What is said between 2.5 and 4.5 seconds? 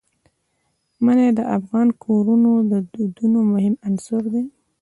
د دودونو مهم عنصر دی.